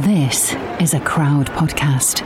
[0.00, 2.20] This is a crowd podcast.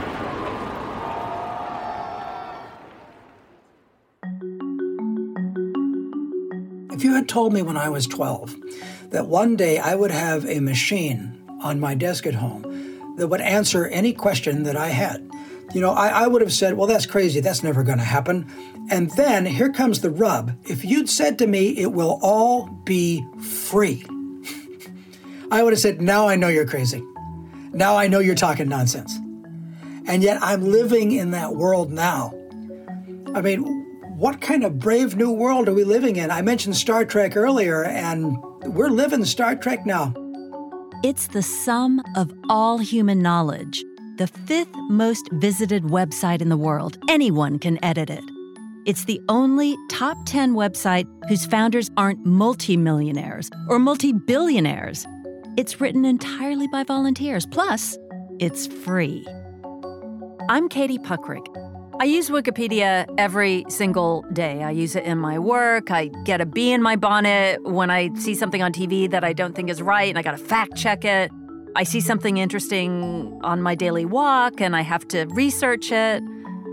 [6.91, 8.57] If you had told me when I was 12
[9.11, 13.39] that one day I would have a machine on my desk at home that would
[13.39, 15.25] answer any question that I had,
[15.73, 17.39] you know, I, I would have said, well, that's crazy.
[17.39, 18.51] That's never going to happen.
[18.89, 20.57] And then here comes the rub.
[20.65, 24.05] If you'd said to me, it will all be free,
[25.51, 27.01] I would have said, now I know you're crazy.
[27.73, 29.17] Now I know you're talking nonsense.
[30.07, 32.33] And yet I'm living in that world now.
[33.33, 33.61] I mean,
[34.17, 36.31] what kind of brave new world are we living in?
[36.31, 40.13] I mentioned Star Trek earlier, and we're living Star Trek now.
[41.03, 43.83] It's the sum of all human knowledge,
[44.17, 46.97] the fifth most visited website in the world.
[47.09, 48.23] Anyone can edit it.
[48.85, 55.07] It's the only top 10 website whose founders aren't multimillionaires or multi billionaires.
[55.57, 57.97] It's written entirely by volunteers, plus,
[58.39, 59.27] it's free.
[60.49, 61.45] I'm Katie Puckrick.
[61.99, 64.63] I use Wikipedia every single day.
[64.63, 65.91] I use it in my work.
[65.91, 69.33] I get a bee in my bonnet when I see something on TV that I
[69.33, 71.29] don't think is right and I got to fact check it.
[71.75, 76.23] I see something interesting on my daily walk and I have to research it.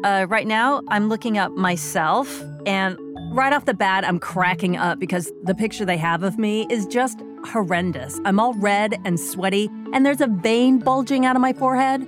[0.04, 2.96] Uh, right now, I'm looking up myself, and
[3.32, 6.86] right off the bat, I'm cracking up because the picture they have of me is
[6.86, 8.20] just horrendous.
[8.24, 12.06] I'm all red and sweaty, and there's a vein bulging out of my forehead.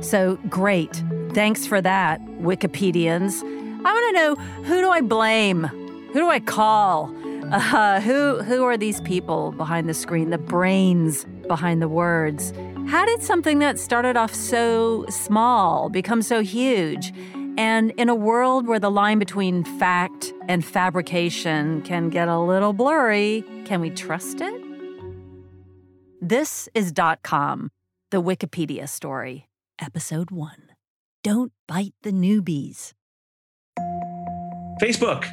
[0.00, 1.02] So great.
[1.32, 3.42] Thanks for that, Wikipedians.
[3.84, 5.64] I want to know who do I blame?
[5.64, 7.14] Who do I call?
[7.50, 12.52] Uh, who who are these people behind the screen, the brains behind the words?
[12.86, 17.12] How did something that started off so small become so huge?
[17.58, 22.72] And in a world where the line between fact and fabrication can get a little
[22.72, 24.61] blurry, can we trust it?
[26.24, 27.72] This is dot .com,
[28.12, 29.48] the Wikipedia story,
[29.80, 30.54] episode 1.
[31.24, 32.92] Don't bite the newbies.
[34.80, 35.28] Facebook,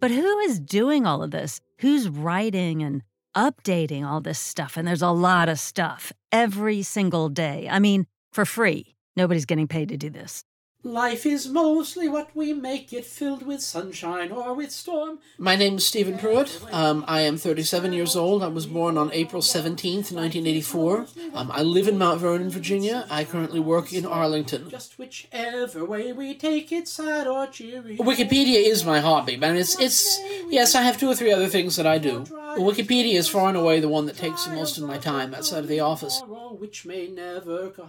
[0.00, 1.60] But who is doing all of this?
[1.80, 3.02] Who's writing and
[3.36, 4.78] updating all this stuff?
[4.78, 7.68] And there's a lot of stuff every single day.
[7.70, 8.96] I mean, for free.
[9.16, 10.42] Nobody's getting paid to do this.
[10.82, 15.18] Life is mostly what we make it, filled with sunshine or with storm.
[15.36, 16.58] My name is Stephen Pruitt.
[16.72, 18.42] Um, I am 37 years old.
[18.42, 21.06] I was born on April 17th, 1984.
[21.34, 23.06] Um, I live in Mount Vernon, Virginia.
[23.10, 24.70] I currently work in Arlington.
[24.70, 27.98] Just whichever way we take it, sad or cheery.
[27.98, 29.56] Wikipedia is my hobby, man.
[29.56, 30.18] It's, it's,
[30.48, 32.20] yes, I have two or three other things that I do.
[32.56, 35.58] Wikipedia is far and away the one that takes the most of my time outside
[35.58, 36.22] of the office.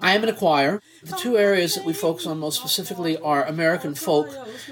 [0.01, 0.81] I am in a choir.
[1.03, 4.27] The two areas that we focus on most specifically specifically are American folk,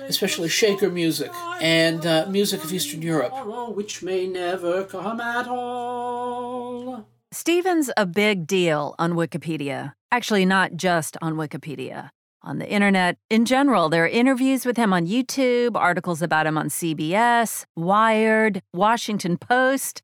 [0.08, 1.32] especially Shaker music
[1.62, 3.34] and uh, music of Eastern Europe.
[3.76, 7.06] Which may never come at all.
[7.32, 9.94] Stephen's a big deal on Wikipedia.
[10.12, 12.10] Actually, not just on Wikipedia.
[12.42, 16.58] On the internet in general, there are interviews with him on YouTube, articles about him
[16.58, 20.02] on CBS, Wired, Washington Post.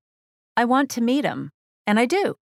[0.56, 1.50] I want to meet him,
[1.88, 2.35] and I do.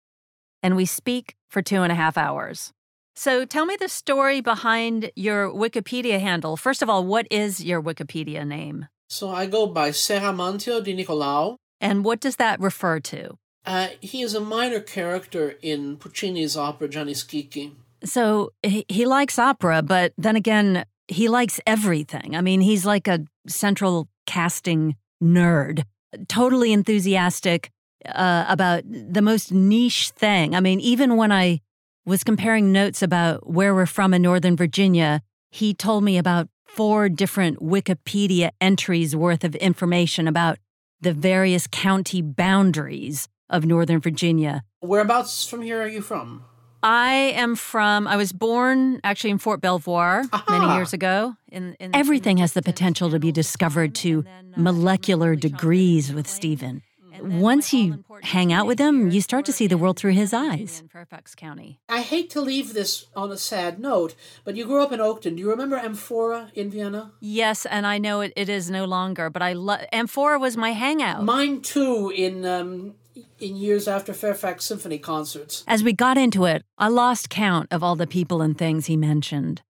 [0.61, 2.73] And we speak for two and a half hours.
[3.15, 6.57] So tell me the story behind your Wikipedia handle.
[6.57, 8.87] First of all, what is your Wikipedia name?
[9.09, 11.57] So I go by Serramantio di Nicolau.
[11.81, 13.39] And what does that refer to?
[13.67, 17.73] Uh, he is a minor character in Puccini's opera Gianni Schicchi.
[18.05, 22.35] So he, he likes opera, but then again, he likes everything.
[22.35, 25.85] I mean, he's like a central casting nerd,
[26.29, 27.71] totally enthusiastic.
[28.07, 30.55] uh, about the most niche thing.
[30.55, 31.61] I mean, even when I
[32.05, 37.09] was comparing notes about where we're from in Northern Virginia, he told me about four
[37.09, 40.59] different Wikipedia entries worth of information about
[41.01, 44.65] the various county boundaries of Northern Virginia.
[44.81, 46.45] Whereabouts from here are you from?
[46.83, 51.37] I am from, I was born actually in Fort Belvoir many years ago.
[51.53, 56.83] In, in, Everything has the potential to be discovered to uh, molecular degrees with Stephen.
[57.23, 60.81] Once you hang out with him, you start to see the world through his eyes.
[60.81, 61.81] In Fairfax County.
[61.89, 64.15] I hate to leave this on a sad note,
[64.45, 65.37] but you grew up in Oakton.
[65.37, 67.13] Do you remember Amphora in Vienna?
[67.21, 70.73] Yes, and I know it, it is no longer, but I love Amphora was my
[70.73, 71.25] hangout.
[71.25, 72.11] Mine too.
[72.15, 72.95] In um,
[73.39, 75.65] in years after Fairfax Symphony concerts.
[75.67, 78.97] As we got into it, I lost count of all the people and things he
[78.97, 79.63] mentioned.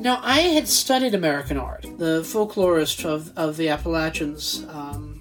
[0.00, 4.64] Now, I had studied American art, the folklorist of, of the Appalachians.
[4.68, 5.15] Um,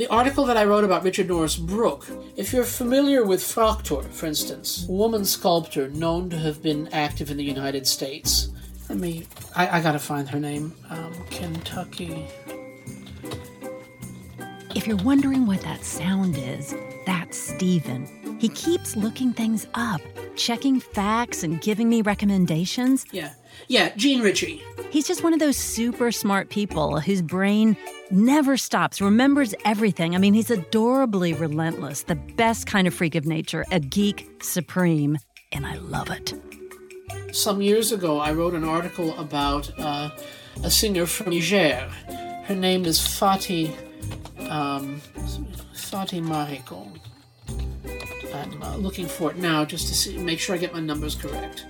[0.00, 4.24] the article that I wrote about Richard Norris Brooke, if you're familiar with Fraktur, for
[4.24, 8.48] instance, a woman sculptor known to have been active in the United States.
[8.88, 10.72] Let me, I, I gotta find her name.
[10.88, 12.26] Um, Kentucky.
[14.74, 16.74] If you're wondering what that sound is,
[17.04, 18.38] that's Steven.
[18.40, 20.00] He keeps looking things up,
[20.34, 23.04] checking facts and giving me recommendations.
[23.12, 23.34] Yeah,
[23.68, 24.62] yeah, Jean Ritchie.
[24.90, 27.76] He's just one of those super smart people whose brain
[28.10, 30.14] never stops, remembers everything.
[30.14, 35.18] I mean, he's adorably relentless, the best kind of freak of nature, a geek supreme,
[35.52, 36.34] and I love it.
[37.32, 40.10] Some years ago, I wrote an article about uh,
[40.64, 41.88] a singer from Niger.
[42.44, 43.68] Her name is Fati,
[44.50, 45.00] um,
[45.72, 46.88] Fati Mariko.
[48.34, 51.14] I'm uh, looking for it now just to see, make sure I get my numbers
[51.14, 51.66] correct.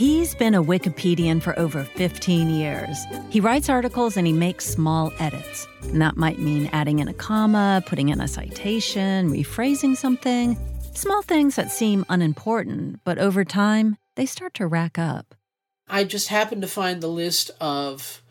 [0.00, 2.96] He's been a Wikipedian for over 15 years.
[3.28, 5.68] He writes articles and he makes small edits.
[5.82, 10.56] And that might mean adding in a comma, putting in a citation, rephrasing something.
[10.94, 15.34] Small things that seem unimportant, but over time, they start to rack up.
[15.86, 18.22] I just happened to find the list of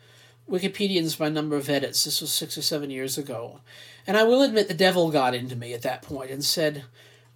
[0.50, 2.02] Wikipedians by number of edits.
[2.02, 3.60] This was six or seven years ago.
[4.08, 6.82] And I will admit the devil got into me at that point and said,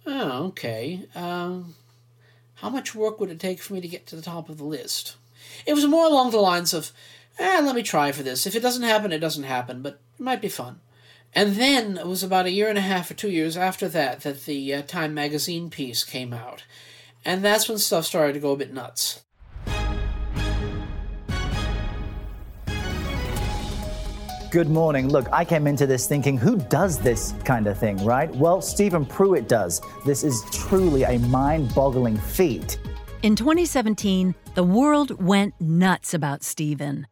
[0.05, 1.05] oh, okay.
[1.15, 1.75] Um,
[2.55, 4.63] how much work would it take for me to get to the top of the
[4.63, 5.15] list?
[5.65, 6.91] It was more along the lines of,
[7.37, 8.47] eh, let me try for this.
[8.47, 10.79] If it doesn't happen, it doesn't happen, but it might be fun.
[11.33, 14.21] And then it was about a year and a half or two years after that
[14.21, 16.63] that the uh, Time magazine piece came out.
[17.25, 19.24] And that's when stuff started to go a bit nuts.
[24.55, 25.09] Good morning.
[25.09, 28.33] Look, I came into this thinking, who does this kind of thing, right?
[28.33, 29.81] Well, Stephen Pruitt does.
[30.05, 32.79] This is truly a mind boggling feat.
[33.21, 37.05] In 2017, the world went nuts about Stephen.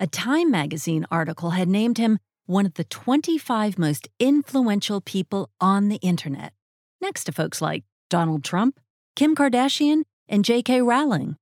[0.00, 5.88] A Time magazine article had named him one of the 25 most influential people on
[5.88, 6.52] the internet,
[7.00, 8.80] next to folks like Donald Trump,
[9.14, 10.82] Kim Kardashian, and J.K.
[10.82, 11.36] Rowling.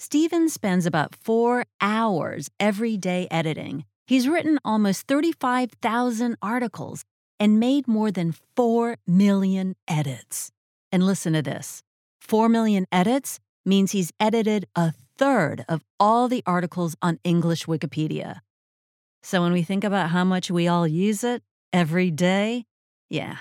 [0.00, 3.84] Stephen spends about four hours every day editing.
[4.12, 7.02] He's written almost 35,000 articles
[7.40, 10.50] and made more than 4 million edits.
[10.92, 11.82] And listen to this
[12.20, 18.40] 4 million edits means he's edited a third of all the articles on English Wikipedia.
[19.22, 21.42] So when we think about how much we all use it
[21.72, 22.66] every day,
[23.08, 23.38] yeah,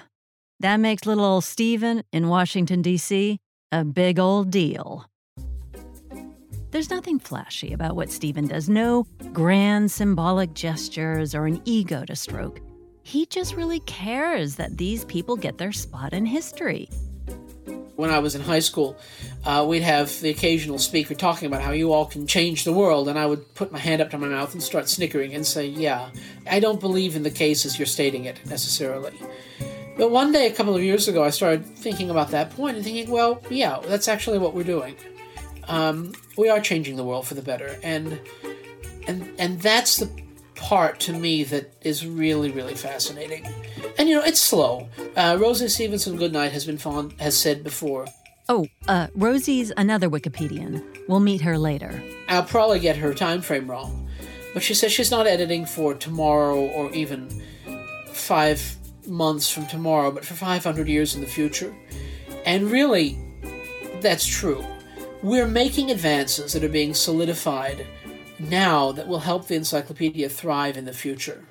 [0.61, 3.39] that makes little old Stephen in Washington, D.C.
[3.73, 5.10] a big old deal.
[6.71, 12.15] There's nothing flashy about what Stephen does, no grand symbolic gestures or an ego to
[12.15, 12.61] stroke.
[13.03, 16.87] He just really cares that these people get their spot in history.
[17.97, 18.97] When I was in high school,
[19.43, 23.09] uh, we'd have the occasional speaker talking about how you all can change the world,
[23.09, 25.67] and I would put my hand up to my mouth and start snickering and say,
[25.67, 26.09] Yeah,
[26.49, 29.13] I don't believe in the case as you're stating it necessarily.
[29.97, 32.83] But one day, a couple of years ago, I started thinking about that point and
[32.83, 34.95] thinking, well, yeah, that's actually what we're doing.
[35.67, 38.19] Um, we are changing the world for the better, and
[39.07, 40.09] and and that's the
[40.55, 43.47] part to me that is really really fascinating.
[43.97, 44.89] And you know, it's slow.
[45.15, 48.05] Uh, Rosie Stephenson Goodknight has been fond has said before.
[48.49, 50.83] Oh, uh, Rosie's another Wikipedian.
[51.07, 52.03] We'll meet her later.
[52.27, 54.09] I'll probably get her time frame wrong,
[54.53, 57.29] but she says she's not editing for tomorrow or even
[58.07, 58.75] five
[59.07, 61.73] months from tomorrow, but for 500 years in the future.
[62.45, 63.17] And really,
[64.01, 64.65] that's true.
[65.23, 67.85] We're making advances that are being solidified
[68.39, 71.45] now that will help the encyclopedia thrive in the future.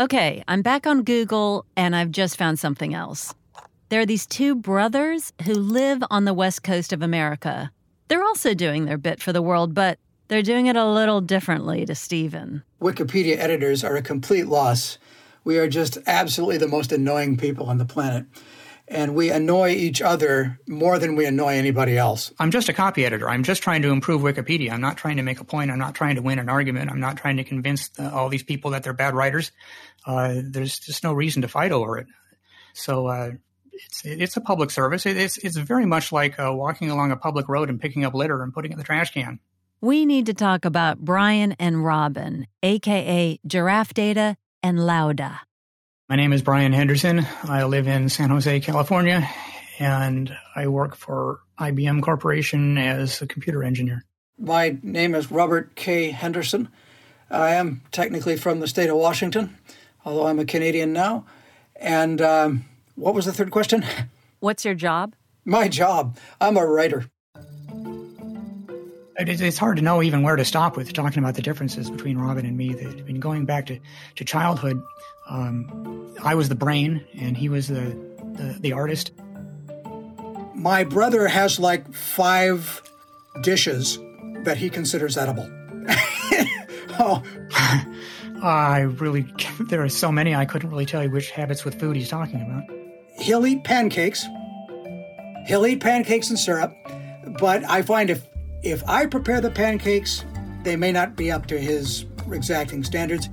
[0.00, 3.32] Okay, I'm back on Google and I've just found something else.
[3.88, 7.70] There are these two brothers who live on the west coast of America.
[8.08, 9.98] They're also doing their bit for the world, but
[10.28, 12.62] They're doing it a little differently to Stephen.
[12.80, 14.98] Wikipedia editors are a complete loss.
[15.44, 18.26] We are just absolutely the most annoying people on the planet.
[18.86, 22.32] And we annoy each other more than we annoy anybody else.
[22.38, 23.30] I'm just a copy editor.
[23.30, 24.72] I'm just trying to improve Wikipedia.
[24.72, 25.70] I'm not trying to make a point.
[25.70, 26.90] I'm not trying to win an argument.
[26.90, 29.52] I'm not trying to convince the, all these people that they're bad writers.
[30.06, 32.06] Uh, there's just no reason to fight over it.
[32.74, 33.30] So uh,
[33.72, 35.06] it's it's a public service.
[35.06, 38.42] It's it's very much like uh, walking along a public road and picking up litter
[38.42, 39.40] and putting it in the trash can.
[39.80, 45.42] We need to talk about Brian and Robin, aka Giraffedata and Lauda.
[46.08, 47.26] My name is Brian Henderson.
[47.42, 49.28] I live in San Jose, California,
[49.78, 54.04] and I work for IBM Corporation as a computer engineer.
[54.38, 56.12] My name is Robert K.
[56.12, 56.70] Henderson.
[57.30, 59.54] I am technically from the state of Washington,
[60.02, 61.26] although I'm a Canadian now.
[61.76, 63.84] And um, what was the third question?
[64.40, 65.14] What's your job?
[65.44, 66.16] My job.
[66.40, 67.10] I'm a writer.
[69.16, 72.44] It's hard to know even where to stop with talking about the differences between Robin
[72.44, 72.72] and me.
[72.72, 73.78] That, I mean, going back to,
[74.16, 74.82] to childhood,
[75.28, 77.96] um, I was the brain and he was the,
[78.34, 79.12] the, the artist.
[80.54, 82.82] My brother has like five
[83.42, 83.98] dishes
[84.42, 85.48] that he considers edible.
[86.98, 87.22] oh.
[88.42, 89.26] I really,
[89.60, 92.42] there are so many, I couldn't really tell you which habits with food he's talking
[92.42, 92.64] about.
[93.18, 94.26] He'll eat pancakes.
[95.46, 96.74] He'll eat pancakes and syrup.
[97.38, 98.28] But I find if
[98.64, 100.24] if I prepare the pancakes,
[100.62, 103.28] they may not be up to his exacting standards.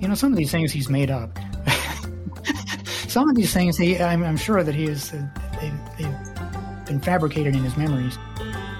[0.00, 1.38] You know, some of these things he's made up.
[3.08, 5.24] some of these things, he, I'm, I'm sure that he is, uh,
[5.60, 8.18] they, they've been fabricated in his memories.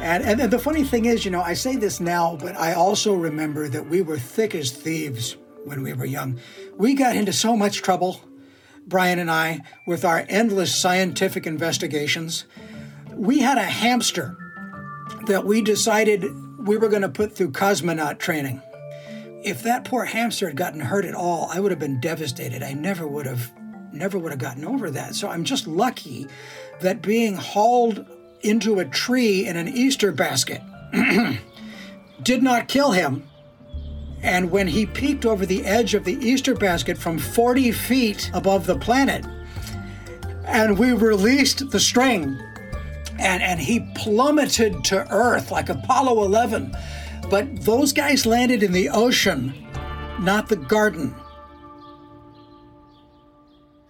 [0.00, 3.14] And, and the funny thing is, you know, I say this now, but I also
[3.14, 6.40] remember that we were thick as thieves when we were young.
[6.76, 8.20] We got into so much trouble,
[8.88, 12.46] Brian and I, with our endless scientific investigations.
[13.14, 14.36] We had a hamster
[15.26, 16.24] that we decided
[16.58, 18.60] we were going to put through cosmonaut training.
[19.44, 22.62] If that poor hamster had gotten hurt at all, I would have been devastated.
[22.62, 23.50] I never would have
[23.92, 25.14] never would have gotten over that.
[25.14, 26.26] So I'm just lucky
[26.80, 28.06] that being hauled
[28.40, 30.62] into a tree in an Easter basket
[32.22, 33.28] did not kill him.
[34.22, 38.66] And when he peeked over the edge of the Easter basket from 40 feet above
[38.66, 39.26] the planet,
[40.44, 42.40] and we released the string
[43.22, 46.76] and, and he plummeted to Earth like Apollo 11.
[47.30, 49.54] But those guys landed in the ocean,
[50.20, 51.14] not the garden.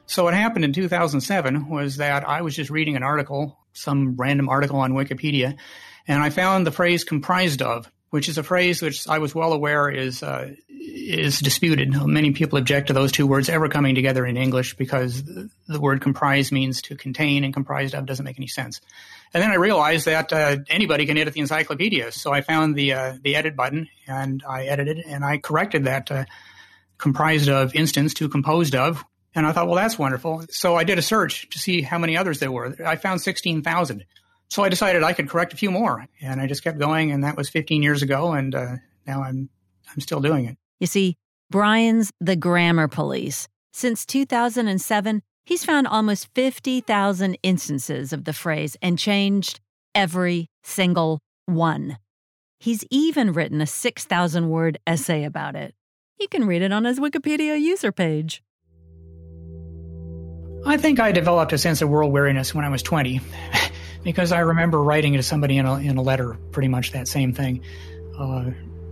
[0.06, 4.48] So, what happened in 2007 was that I was just reading an article, some random
[4.48, 5.56] article on Wikipedia,
[6.06, 9.54] and I found the phrase comprised of, which is a phrase which I was well
[9.54, 11.90] aware is uh, is disputed.
[12.06, 16.02] Many people object to those two words ever coming together in English because the word
[16.02, 18.82] comprise means to contain, and comprised of doesn't make any sense.
[19.32, 22.12] And then I realized that uh, anybody can edit the encyclopedia.
[22.12, 26.10] So I found the uh, the edit button and I edited and I corrected that
[26.10, 26.26] uh,
[26.98, 29.02] comprised of instance to composed of.
[29.34, 30.44] And I thought, well, that's wonderful.
[30.50, 32.76] So I did a search to see how many others there were.
[32.84, 34.04] I found 16,000.
[34.52, 36.06] So I decided I could correct a few more.
[36.20, 37.10] And I just kept going.
[37.10, 38.32] And that was 15 years ago.
[38.32, 39.48] And uh, now I'm,
[39.90, 40.56] I'm still doing it.
[40.78, 41.16] You see,
[41.50, 43.48] Brian's the grammar police.
[43.72, 49.60] Since 2007, He's found almost 50,000 instances of the phrase and changed
[49.94, 51.98] every single one.
[52.60, 55.74] He's even written a 6,000 word essay about it.
[56.20, 58.40] You can read it on his Wikipedia user page.
[60.64, 63.20] I think I developed a sense of world weariness when I was 20
[64.02, 67.32] because I remember writing to somebody in a, in a letter pretty much that same
[67.32, 67.62] thing.
[68.18, 68.50] Uh,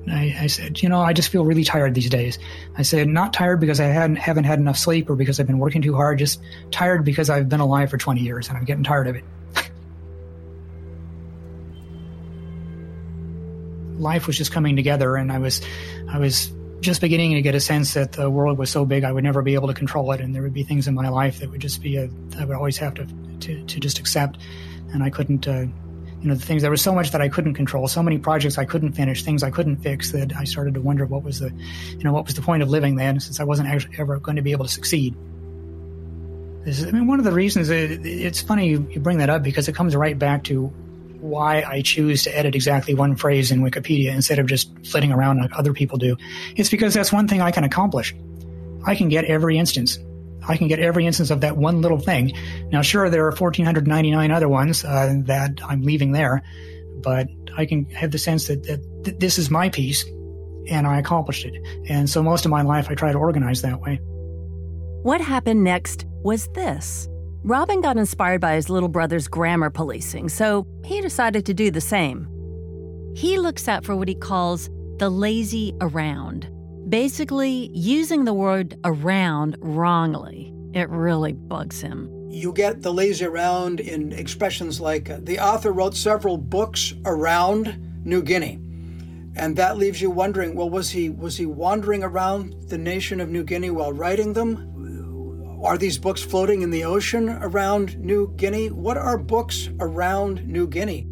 [0.09, 2.39] I, I, said, you know, I just feel really tired these days.
[2.77, 5.59] I said, not tired because I hadn't, haven't had enough sleep or because I've been
[5.59, 6.41] working too hard, just
[6.71, 9.25] tired because I've been alive for 20 years and I'm getting tired of it.
[13.99, 15.61] Life was just coming together and I was,
[16.09, 16.51] I was
[16.81, 19.43] just beginning to get a sense that the world was so big I would never
[19.43, 21.61] be able to control it and there would be things in my life that would
[21.61, 23.07] just be a, I would always have to,
[23.41, 24.39] to, to just accept
[24.93, 25.67] and I couldn't, uh,
[26.21, 28.59] you know, the things there was so much that I couldn't control, so many projects
[28.59, 31.51] I couldn't finish, things I couldn't fix that I started to wonder what was the,
[31.91, 34.37] you know, what was the point of living then since I wasn't actually ever going
[34.37, 35.17] to be able to succeed.
[36.67, 39.43] Is, I mean, one of the reasons it, it's funny you, you bring that up
[39.43, 40.67] because it comes right back to
[41.21, 45.39] why I choose to edit exactly one phrase in Wikipedia instead of just flitting around
[45.39, 46.17] like other people do.
[46.57, 48.15] It's because that's one thing I can accomplish.
[48.85, 49.99] I can get every instance
[50.49, 52.33] I can get every instance of that one little thing.
[52.71, 56.43] Now, sure, there are 1,499 other ones uh, that I'm leaving there,
[57.03, 60.05] but I can have the sense that, that th- this is my piece
[60.69, 61.55] and I accomplished it.
[61.89, 64.01] And so most of my life I try to organize that way.
[65.03, 67.09] What happened next was this.
[67.43, 71.81] Robin got inspired by his little brother's grammar policing, so he decided to do the
[71.81, 72.29] same.
[73.17, 74.69] He looks out for what he calls
[74.99, 76.51] the lazy around,
[76.91, 80.53] basically using the word around wrongly.
[80.75, 82.11] It really bugs him.
[82.29, 88.05] You get the lazy around in expressions like uh, the author wrote several books around
[88.05, 88.59] New Guinea.
[89.37, 93.31] And that leaves you wondering, well, was he was he wandering around the nation of
[93.31, 94.67] New Guinea while writing them?
[95.63, 98.71] Are these books floating in the ocean around New Guinea?
[98.71, 101.07] What are books around New Guinea?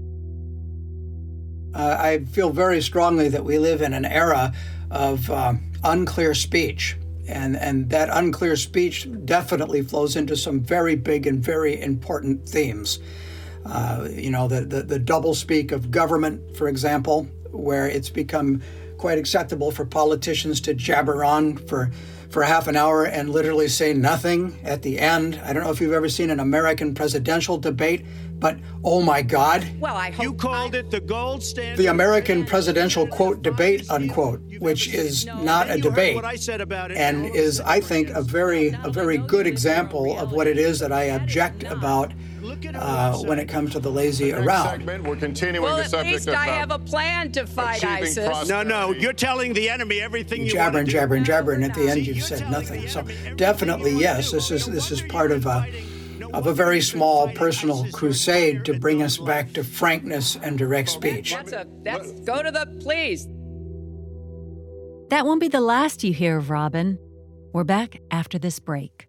[1.74, 4.54] Uh, I feel very strongly that we live in an era
[4.90, 5.54] of uh,
[5.84, 6.96] unclear speech.
[7.28, 13.00] And, and that unclear speech definitely flows into some very big and very important themes.
[13.66, 18.62] Uh, you know, the, the, the double speak of government, for example, where it's become
[18.96, 21.90] quite acceptable for politicians to jabber on for
[22.30, 25.40] for half an hour and literally say nothing at the end.
[25.44, 28.04] I don't know if you've ever seen an American presidential debate,
[28.38, 29.66] but oh my God.
[29.80, 31.78] Well, I hope you called it the gold standard.
[31.78, 36.22] The American presidential quote debate unquote, which is not a debate,
[36.96, 40.92] and is I think a very a very good example of what it is that
[40.92, 42.12] I object about
[42.74, 44.68] uh, when it comes to the lazy around.
[44.68, 47.84] Segment, we're continuing well, the subject at least I uh, have a plan to fight
[47.84, 48.48] ISIS.
[48.48, 51.74] No, no, you're telling the enemy everything you jabber and jabber and jabber, and at
[51.74, 52.88] the end you've said nothing.
[52.88, 53.04] So
[53.36, 55.66] definitely, yes, this is this is part of a
[56.32, 61.32] of a very small personal crusade to bring us back to frankness and direct speech.
[61.32, 63.26] That's a, that's, go to the please.
[65.10, 66.98] That won't be the last you hear of Robin.
[67.52, 69.08] We're back after this break.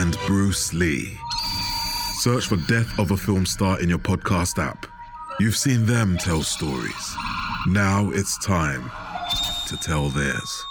[0.00, 1.14] and Bruce Lee.
[2.20, 4.86] Search for Death of a Film Star in your podcast app.
[5.38, 7.16] You've seen them tell stories.
[7.68, 8.90] Now it's time
[9.68, 10.64] to tell theirs.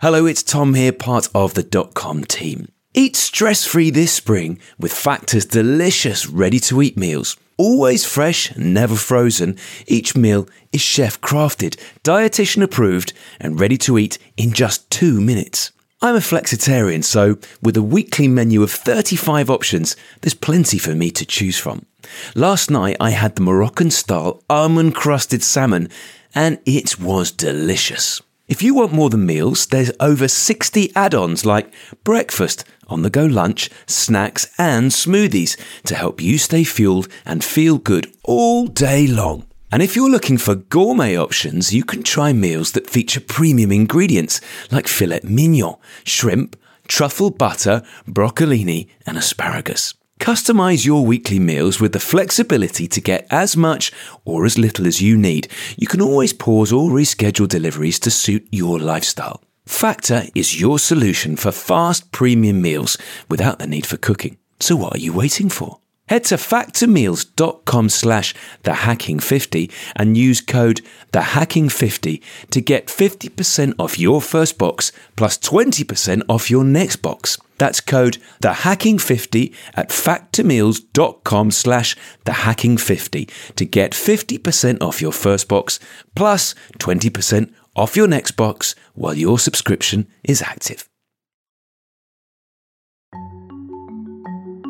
[0.00, 2.68] Hello, it's Tom here, part of the dot com team.
[2.92, 7.36] Eat stress free this spring with Factor's delicious ready to eat meals.
[7.58, 14.18] Always fresh, never frozen, each meal is chef crafted, dietitian approved, and ready to eat
[14.36, 15.72] in just two minutes.
[16.02, 21.10] I'm a flexitarian, so with a weekly menu of 35 options, there's plenty for me
[21.12, 21.86] to choose from.
[22.34, 25.88] Last night I had the Moroccan style almond crusted salmon,
[26.34, 28.20] and it was delicious.
[28.48, 31.72] If you want more than meals, there's over 60 add ons like
[32.04, 37.78] breakfast, on the go lunch, snacks, and smoothies to help you stay fueled and feel
[37.78, 39.46] good all day long.
[39.72, 44.40] And if you're looking for gourmet options, you can try meals that feature premium ingredients
[44.70, 46.56] like filet mignon, shrimp,
[46.86, 49.94] truffle butter, broccolini, and asparagus.
[50.20, 53.92] Customize your weekly meals with the flexibility to get as much
[54.24, 55.48] or as little as you need.
[55.76, 59.42] You can always pause or reschedule deliveries to suit your lifestyle.
[59.66, 62.98] Factor is your solution for fast premium meals
[63.28, 64.38] without the need for cooking.
[64.58, 65.78] So what are you waiting for?
[66.08, 70.80] Head to factormeals.com slash thehacking50 and use code
[71.12, 77.38] thehacking50 to get 50% off your first box plus 20% off your next box.
[77.58, 85.80] That's code thehacking50 at factormeals.com slash thehacking50 to get 50% off your first box
[86.14, 90.88] plus 20% off your next box while your subscription is active.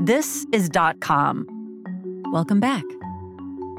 [0.06, 1.48] This is dot .com.
[2.30, 2.84] Welcome back.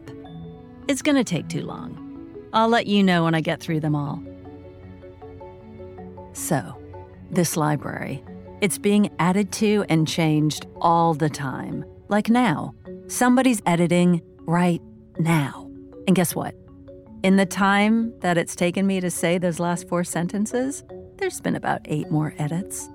[0.89, 2.01] It's going to take too long.
[2.55, 4.23] I'll let you know when I get through them all.
[6.33, 6.81] So,
[7.31, 8.25] this library,
[8.63, 11.85] it's being added to and changed all the time.
[12.09, 12.75] Like now,
[13.07, 14.81] somebody's editing right
[15.19, 15.71] now.
[16.07, 16.55] And guess what?
[17.23, 20.85] In the time that it's taken me to say those last four sentences,
[21.19, 22.89] there's been about eight more edits.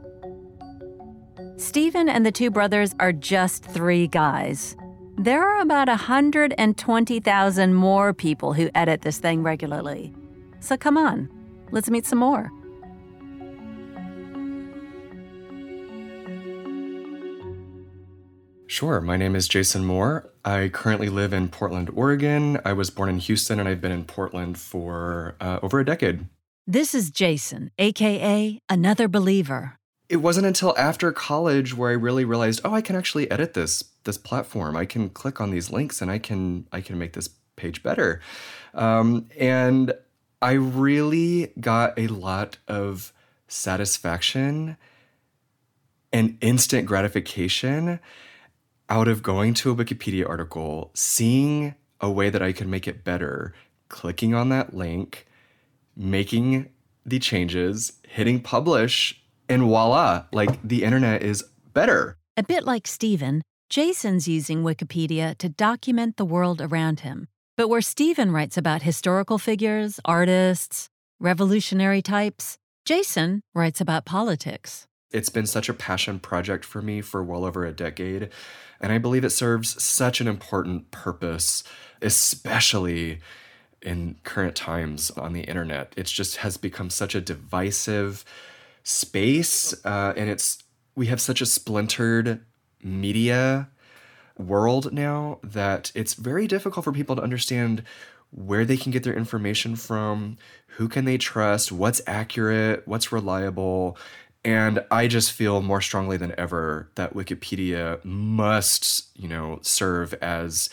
[1.57, 4.75] Stephen and the two brothers are just three guys.
[5.19, 10.13] There are about 120,000 more people who edit this thing regularly.
[10.61, 11.29] So come on,
[11.71, 12.49] let's meet some more.
[18.67, 19.01] Sure.
[19.01, 20.31] My name is Jason Moore.
[20.45, 22.61] I currently live in Portland, Oregon.
[22.63, 26.27] I was born in Houston and I've been in Portland for uh, over a decade.
[26.65, 29.78] This is Jason, aka Another Believer.
[30.09, 33.83] It wasn't until after college where I really realized, oh, I can actually edit this
[34.03, 34.75] this platform.
[34.75, 38.21] I can click on these links and I can I can make this page better.
[38.73, 39.93] Um, and
[40.41, 43.13] I really got a lot of
[43.47, 44.77] satisfaction
[46.11, 47.99] and instant gratification
[48.89, 53.03] out of going to a Wikipedia article, seeing a way that I could make it
[53.03, 53.53] better,
[53.89, 55.27] clicking on that link,
[55.95, 56.69] making
[57.05, 62.17] the changes, hitting publish, and voila, like the internet is better.
[62.37, 67.27] A bit like Stephen, Jason's using Wikipedia to document the world around him.
[67.57, 70.87] But where Stephen writes about historical figures, artists,
[71.19, 74.87] revolutionary types, Jason writes about politics.
[75.11, 78.29] It's been such a passion project for me for well over a decade.
[78.79, 81.63] And I believe it serves such an important purpose,
[82.01, 83.19] especially
[83.81, 85.93] in current times on the internet.
[85.97, 88.23] It just has become such a divisive
[88.89, 90.63] space, uh, and it's
[90.95, 92.43] we have such a splintered
[92.83, 93.69] media
[94.37, 97.83] world now that it's very difficult for people to understand
[98.31, 103.97] where they can get their information from, who can they trust, what's accurate, what's reliable,
[104.43, 110.69] and I just feel more strongly than ever that Wikipedia must, you know, serve as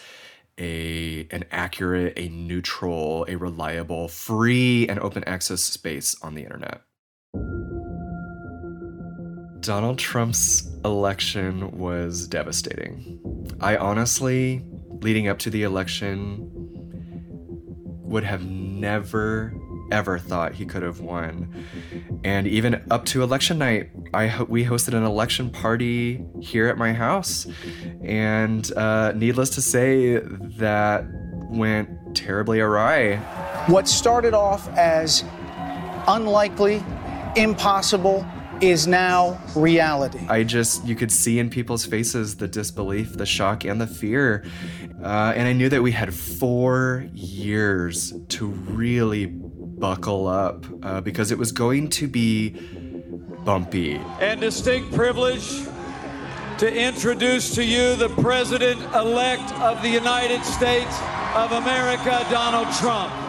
[0.59, 6.83] a an accurate, a neutral, a reliable, free and open access space on the internet.
[9.61, 13.19] Donald Trump's election was devastating.
[13.61, 14.65] I honestly,
[15.01, 16.51] leading up to the election,
[18.03, 19.53] would have never
[19.93, 21.65] ever thought he could have won.
[22.25, 26.77] And even up to election night, I ho- we hosted an election party here at
[26.77, 27.47] my house,
[28.03, 30.17] and uh, needless to say,
[30.59, 31.05] that
[31.51, 33.17] went terribly awry.
[33.67, 35.25] What started off as
[36.09, 36.83] unlikely,
[37.37, 38.27] impossible,
[38.61, 40.27] is now reality.
[40.29, 44.45] I just, you could see in people's faces the disbelief, the shock, and the fear.
[45.03, 51.31] Uh, and I knew that we had four years to really buckle up uh, because
[51.31, 52.51] it was going to be
[53.45, 53.97] bumpy.
[54.21, 55.67] And distinct privilege
[56.59, 60.99] to introduce to you the President elect of the United States
[61.35, 63.26] of America, Donald Trump.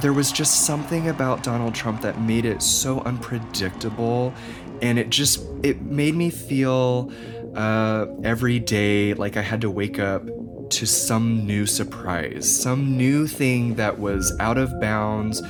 [0.00, 4.34] There was just something about Donald Trump that made it so unpredictable
[4.82, 7.10] and it just it made me feel
[7.54, 10.26] uh, every day like I had to wake up
[10.68, 15.40] to some new surprise, some new thing that was out of bounds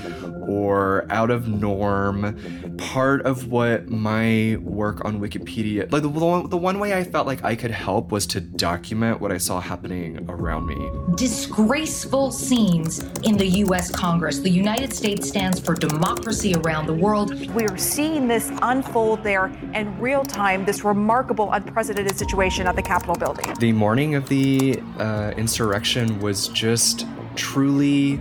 [0.46, 6.78] or out of norm, part of what my work on Wikipedia, like the, the one
[6.78, 10.66] way I felt like I could help was to document what I saw happening around
[10.66, 10.90] me.
[11.16, 14.38] Disgraceful scenes in the US Congress.
[14.38, 17.48] The United States stands for democracy around the world.
[17.50, 23.16] We're seeing this unfold there in real time, this remarkable, unprecedented situation at the Capitol
[23.16, 23.52] building.
[23.58, 28.20] The morning of the uh, insurrection was just truly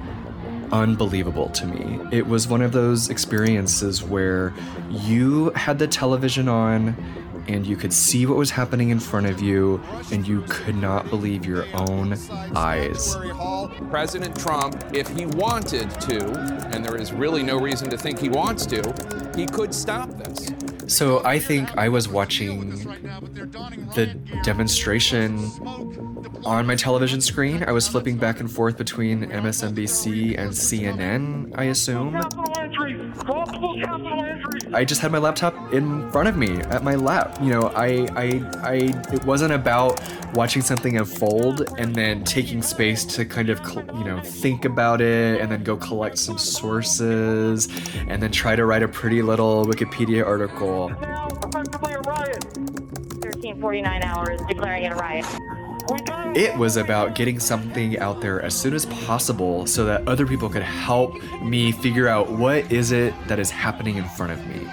[0.71, 1.99] unbelievable to me.
[2.11, 4.53] It was one of those experiences where
[4.89, 6.95] you had the television on
[7.47, 11.09] and you could see what was happening in front of you and you could not
[11.09, 12.17] believe your own
[12.55, 13.15] eyes.
[13.89, 16.25] President Trump, if he wanted to,
[16.73, 20.51] and there is really no reason to think he wants to, he could stop this.
[20.87, 22.69] So I think I was watching
[23.95, 24.07] the
[24.43, 25.37] demonstration
[26.45, 27.63] on my television screen.
[27.63, 32.15] I was flipping back and forth between MSNBC and CNN, I assume.
[34.73, 37.37] I just had my laptop in front of me at my lap.
[37.41, 38.73] You know, I, I, I,
[39.11, 39.99] it wasn't about
[40.35, 43.59] watching something unfold and then taking space to kind of,
[43.95, 47.67] you know, think about it and then go collect some sources
[48.07, 50.89] and then try to write a pretty little Wikipedia article.
[53.55, 55.25] 1349 hours declaring it a riot.
[56.35, 60.49] It was about getting something out there as soon as possible so that other people
[60.49, 64.67] could help me figure out what is it that is happening in front of me.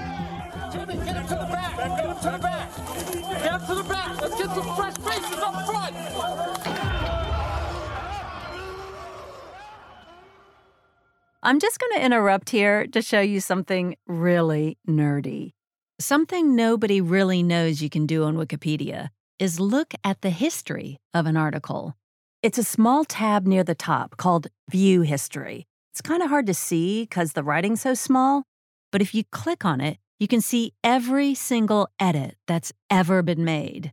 [11.44, 15.52] I'm just going to interrupt here to show you something really nerdy.
[16.00, 21.26] Something nobody really knows you can do on Wikipedia is look at the history of
[21.26, 21.96] an article.
[22.42, 25.66] It's a small tab near the top called View History.
[25.92, 28.44] It's kind of hard to see because the writing's so small,
[28.90, 33.44] but if you click on it, you can see every single edit that's ever been
[33.44, 33.92] made.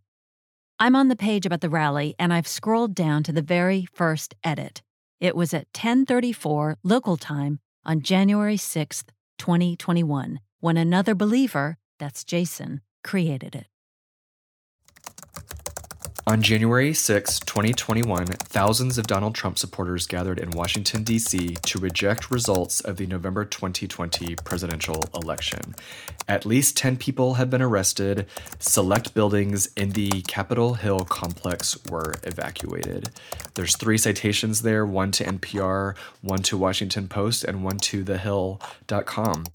[0.80, 4.34] I'm on the page about the rally and I've scrolled down to the very first
[4.44, 4.82] edit.
[5.20, 12.82] It was at 10:34 local time on January 6th, 2021, when another believer, that's Jason,
[13.04, 13.68] created it.
[16.30, 21.56] On January 6, 2021, thousands of Donald Trump supporters gathered in Washington, D.C.
[21.66, 25.74] to reject results of the November 2020 presidential election.
[26.28, 28.28] At least 10 people have been arrested.
[28.60, 33.10] Select buildings in the Capitol Hill complex were evacuated.
[33.56, 39.46] There's three citations there one to NPR, one to Washington Post, and one to thehill.com.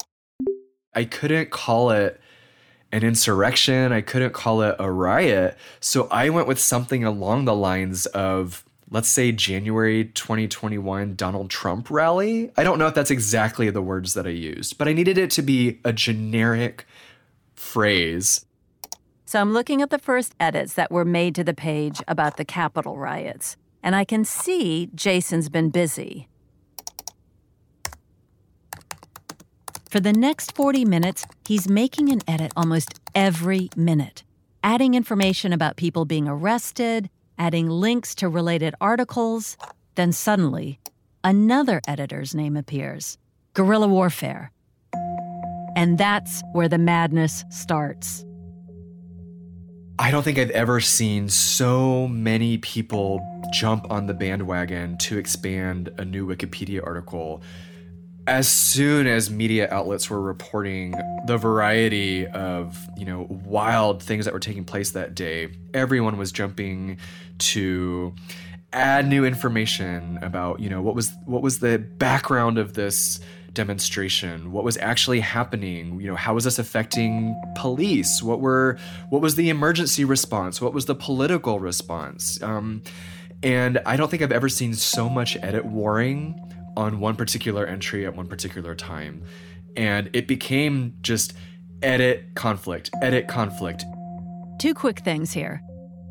[0.93, 2.19] I couldn't call it
[2.95, 3.91] an insurrection.
[3.91, 5.57] I couldn't call it a riot.
[5.81, 11.91] So I went with something along the lines of, let's say, January 2021 Donald Trump
[11.91, 12.51] rally.
[12.55, 15.29] I don't know if that's exactly the words that I used, but I needed it
[15.31, 16.87] to be a generic
[17.53, 18.45] phrase.
[19.25, 22.45] So I'm looking at the first edits that were made to the page about the
[22.45, 26.29] Capitol riots, and I can see Jason's been busy.
[29.89, 34.23] For the next 40 minutes, he's making an edit almost every minute,
[34.63, 39.57] adding information about people being arrested, adding links to related articles.
[39.93, 40.79] Then suddenly,
[41.23, 43.17] another editor's name appears
[43.53, 44.51] Guerrilla Warfare.
[45.75, 48.25] And that's where the madness starts.
[49.99, 53.21] I don't think I've ever seen so many people
[53.53, 57.41] jump on the bandwagon to expand a new Wikipedia article
[58.27, 60.93] as soon as media outlets were reporting
[61.27, 66.31] the variety of you know wild things that were taking place that day everyone was
[66.31, 66.97] jumping
[67.37, 68.13] to
[68.73, 73.19] add new information about you know what was what was the background of this
[73.55, 74.51] demonstration?
[74.51, 75.99] What was actually happening?
[75.99, 78.21] You know how was this affecting police?
[78.21, 78.77] What were
[79.09, 80.61] what was the emergency response?
[80.61, 82.41] What was the political response?
[82.43, 82.83] Um,
[83.43, 86.39] and i don't think i've ever seen so much edit warring
[86.77, 89.23] on one particular entry at one particular time.
[89.75, 91.33] And it became just
[91.81, 93.83] edit conflict, edit conflict.
[94.59, 95.61] Two quick things here.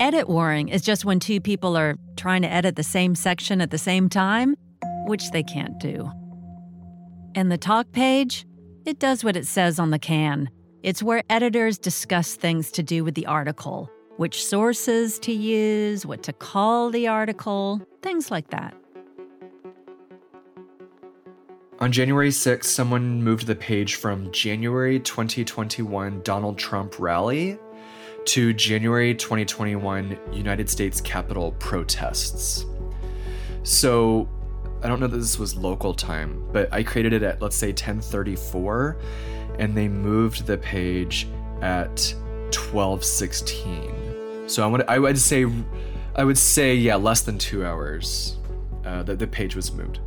[0.00, 3.70] Edit warring is just when two people are trying to edit the same section at
[3.70, 4.56] the same time,
[5.06, 6.10] which they can't do.
[7.34, 8.44] And the talk page,
[8.84, 10.50] it does what it says on the can.
[10.82, 16.22] It's where editors discuss things to do with the article, which sources to use, what
[16.24, 18.74] to call the article, things like that.
[21.80, 27.58] On January 6th, someone moved the page from January 2021 Donald Trump rally
[28.26, 32.64] to January 2021 United States Capitol protests.
[33.64, 34.28] So,
[34.82, 37.68] I don't know that this was local time, but I created it at let's say
[37.68, 38.96] 1034
[39.58, 41.26] and they moved the page
[41.60, 42.14] at
[42.52, 44.48] 1216.
[44.48, 45.44] So I would I would say
[46.14, 48.38] I would say yeah, less than 2 hours
[48.84, 49.98] uh, that the page was moved.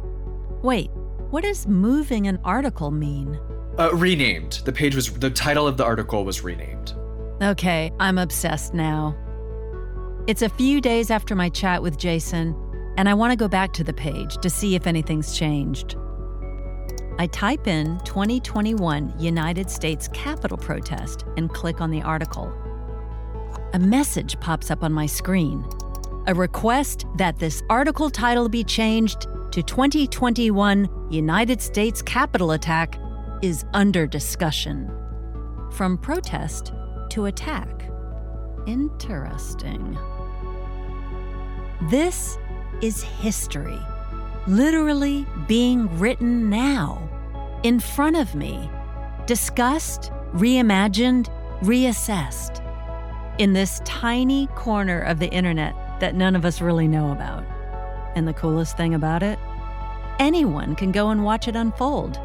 [0.64, 0.90] Wait,
[1.30, 3.40] what does moving an article mean?
[3.78, 4.62] Uh, renamed.
[4.66, 6.94] The page was the title of the article was renamed.
[7.42, 9.16] Okay, I'm obsessed now.
[10.26, 12.56] It's a few days after my chat with Jason,
[12.98, 15.96] and I want to go back to the page to see if anything's changed.
[17.20, 22.54] I type in 2021 United States Capitol protest and click on the article.
[23.74, 25.66] A message pops up on my screen
[26.28, 33.00] a request that this article title be changed to 2021 United States Capitol attack
[33.42, 34.88] is under discussion.
[35.72, 36.74] From protest
[37.10, 37.90] to attack.
[38.68, 39.98] Interesting.
[41.90, 42.38] This
[42.84, 43.80] is history,
[44.46, 47.10] literally being written now,
[47.64, 48.70] in front of me,
[49.26, 51.30] discussed, reimagined,
[51.62, 52.62] reassessed,
[53.40, 57.44] in this tiny corner of the internet that none of us really know about.
[58.18, 59.38] And the coolest thing about it?
[60.18, 62.20] Anyone can go and watch it unfold.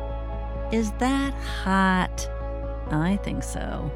[0.73, 2.27] Is that hot?
[2.91, 3.93] I think so.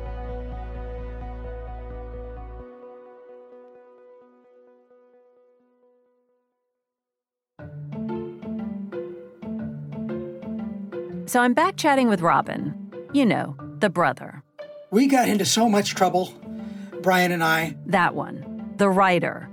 [11.24, 12.92] So I'm back chatting with Robin.
[13.14, 14.42] You know, the brother.
[14.90, 16.34] We got into so much trouble,
[17.00, 17.74] Brian and I.
[17.86, 19.48] That one, the writer.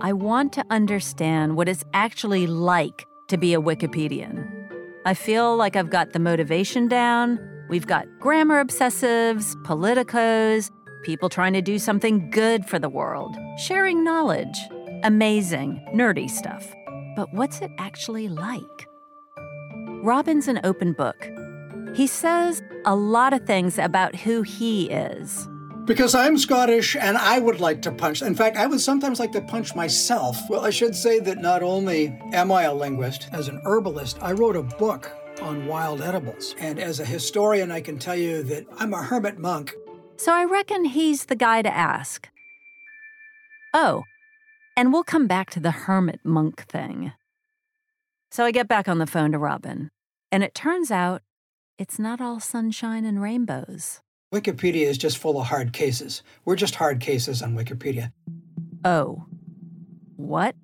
[0.00, 4.50] I want to understand what it's actually like to be a Wikipedian.
[5.06, 7.38] I feel like I've got the motivation down.
[7.68, 10.70] We've got grammar obsessives, politicos,
[11.04, 14.58] people trying to do something good for the world, sharing knowledge,
[15.04, 16.74] amazing, nerdy stuff.
[17.16, 18.88] But what's it actually like?
[20.02, 21.30] Robin's an open book.
[21.94, 25.48] He says a lot of things about who he is.
[25.84, 28.22] Because I'm Scottish and I would like to punch.
[28.22, 30.38] In fact, I would sometimes like to punch myself.
[30.48, 34.32] Well, I should say that not only am I a linguist, as an herbalist, I
[34.32, 36.54] wrote a book on wild edibles.
[36.58, 39.74] And as a historian, I can tell you that I'm a hermit monk.
[40.16, 42.30] So I reckon he's the guy to ask.
[43.74, 44.04] Oh,
[44.76, 47.12] and we'll come back to the hermit monk thing.
[48.30, 49.90] So I get back on the phone to Robin.
[50.32, 51.20] And it turns out
[51.78, 54.00] it's not all sunshine and rainbows.
[54.34, 56.22] Wikipedia is just full of hard cases.
[56.44, 58.12] We're just hard cases on Wikipedia.
[58.84, 59.26] Oh.
[60.16, 60.56] What?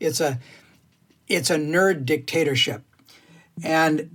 [0.00, 0.38] It's a
[1.28, 2.82] it's a nerd dictatorship.
[3.62, 4.10] And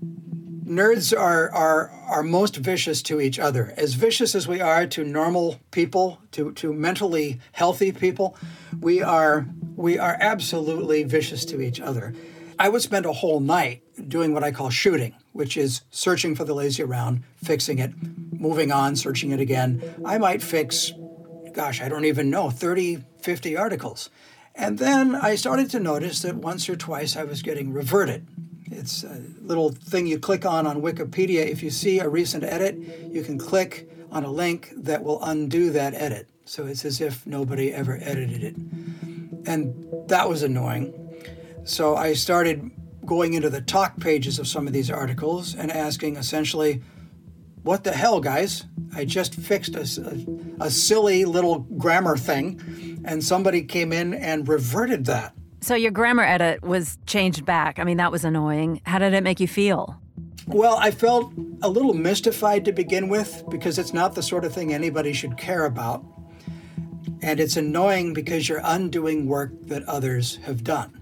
[0.66, 3.76] nerds are, are are most vicious to each other.
[3.78, 8.36] As vicious as we are to normal people, to, to mentally healthy people,
[8.80, 12.16] we are we are absolutely vicious to each other.
[12.60, 16.44] I would spend a whole night doing what I call shooting, which is searching for
[16.44, 17.94] the lazy round, fixing it,
[18.34, 19.82] moving on, searching it again.
[20.06, 20.92] I might fix,
[21.54, 24.10] gosh, I don't even know, 30, 50 articles.
[24.56, 28.28] And then I started to notice that once or twice I was getting reverted.
[28.66, 31.48] It's a little thing you click on on Wikipedia.
[31.48, 32.78] If you see a recent edit,
[33.10, 36.28] you can click on a link that will undo that edit.
[36.44, 38.56] So it's as if nobody ever edited it.
[39.48, 40.94] And that was annoying.
[41.64, 42.72] So I started
[43.06, 46.82] going into the talk pages of some of these articles and asking essentially,
[47.64, 48.66] what the hell, guys?
[48.94, 49.82] I just fixed a,
[50.62, 55.34] a, a, silly little grammar thing, and somebody came in and reverted that.
[55.62, 57.80] So your grammar edit was changed back.
[57.80, 58.82] I mean, that was annoying.
[58.86, 60.00] How did it make you feel?
[60.48, 64.54] Well, I felt a little mystified to begin with because it's not the sort of
[64.54, 66.06] thing anybody should care about.
[67.22, 70.99] And it's annoying because you're undoing work that others have done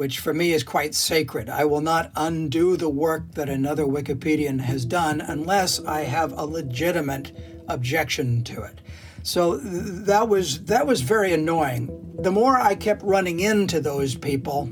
[0.00, 1.50] which for me is quite sacred.
[1.50, 6.46] I will not undo the work that another Wikipedian has done unless I have a
[6.46, 7.36] legitimate
[7.68, 8.80] objection to it.
[9.22, 12.16] So that was that was very annoying.
[12.18, 14.70] The more I kept running into those people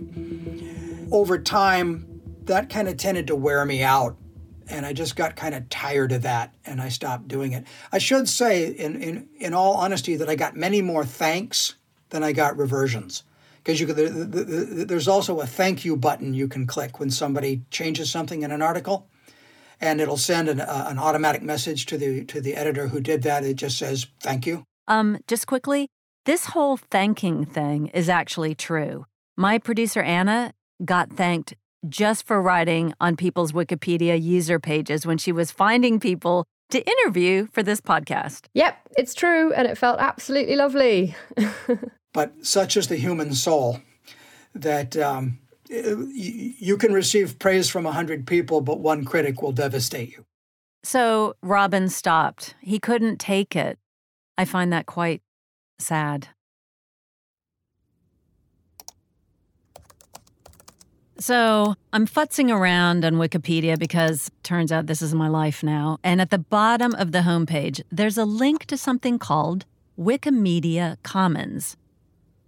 [1.12, 4.16] over time, that kind of tended to wear me out
[4.66, 7.66] and I just got kind of tired of that and I stopped doing it.
[7.92, 11.74] I should say in in in all honesty that I got many more thanks
[12.08, 13.24] than I got reversions
[13.68, 16.98] because you could, the, the, the, there's also a thank you button you can click
[16.98, 19.10] when somebody changes something in an article,
[19.78, 23.22] and it'll send an, uh, an automatic message to the to the editor who did
[23.24, 23.44] that.
[23.44, 24.64] It just says thank you.
[24.88, 25.88] Um, just quickly,
[26.24, 29.04] this whole thanking thing is actually true.
[29.36, 31.52] My producer Anna got thanked
[31.86, 37.48] just for writing on people's Wikipedia user pages when she was finding people to interview
[37.52, 38.46] for this podcast.
[38.54, 41.14] Yep, it's true, and it felt absolutely lovely.
[42.18, 43.80] But such is the human soul
[44.52, 50.10] that um, you can receive praise from a hundred people, but one critic will devastate
[50.10, 50.24] you.
[50.82, 52.56] So Robin stopped.
[52.60, 53.78] He couldn't take it.
[54.36, 55.22] I find that quite
[55.78, 56.26] sad.
[61.20, 65.98] So I'm futzing around on Wikipedia because turns out this is my life now.
[66.02, 69.66] And at the bottom of the homepage, there's a link to something called
[69.96, 71.76] Wikimedia Commons.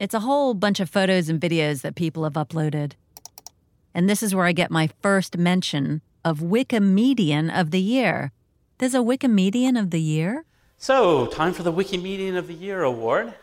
[0.01, 2.93] It's a whole bunch of photos and videos that people have uploaded.
[3.93, 8.33] And this is where I get my first mention of Wikimedian of the Year.
[8.79, 10.47] There's a Wikimedian of the Year?
[10.79, 13.35] So, time for the Wikimedian of the Year award.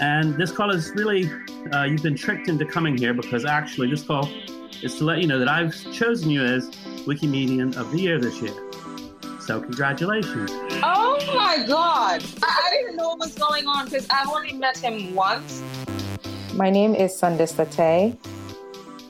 [0.00, 1.30] And this call is really,
[1.74, 4.30] uh, you've been tricked into coming here because actually, this call
[4.82, 6.70] is to let you know that I've chosen you as
[7.04, 8.63] Wikimedian of the Year this year.
[9.46, 10.50] So, congratulations.
[10.82, 12.24] Oh my God.
[12.42, 15.62] I, I didn't know what was going on because I've only met him once.
[16.54, 18.16] My name is Sandister Tei.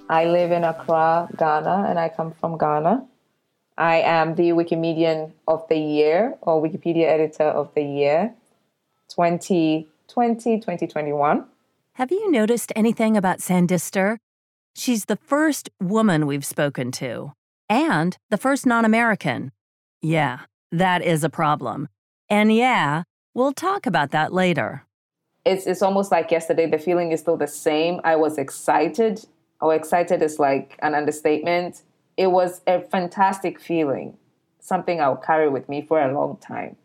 [0.09, 3.07] I live in Accra, Ghana, and I come from Ghana.
[3.79, 8.35] I am the Wikimedian of the Year or Wikipedia Editor of the Year
[9.11, 9.87] 2020
[10.59, 11.45] 2021.
[11.93, 14.19] Have you noticed anything about Sandister?
[14.75, 17.35] She's the first woman we've spoken to,
[17.69, 19.53] and the first non American.
[20.05, 20.41] Yeah,
[20.71, 21.89] that is a problem.
[22.29, 24.85] And yeah, we'll talk about that later.
[25.47, 26.67] It's, it's almost like yesterday.
[26.67, 28.03] The feeling is still the same.
[28.05, 29.25] I was excited.
[29.63, 31.85] Oh, excited is like an understatement.
[32.19, 34.19] It was a fantastic feeling,
[34.61, 36.77] something I'll carry with me for a long time,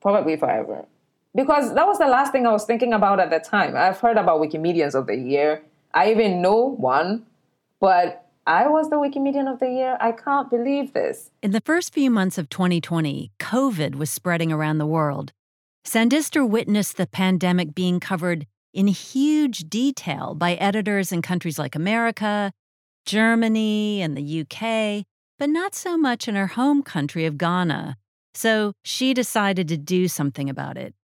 [0.00, 0.86] probably forever.
[1.34, 3.76] Because that was the last thing I was thinking about at the time.
[3.76, 5.62] I've heard about Wikimedians of the Year.
[5.92, 7.26] I even know one,
[7.80, 9.96] but I was the Wikimedian of the Year.
[10.00, 11.30] I can't believe this.
[11.42, 15.32] In the first few months of 2020, COVID was spreading around the world.
[15.86, 22.52] Sandister witnessed the pandemic being covered in huge detail by editors in countries like America,
[23.06, 25.06] Germany, and the UK,
[25.38, 27.96] but not so much in her home country of Ghana.
[28.34, 30.94] So she decided to do something about it.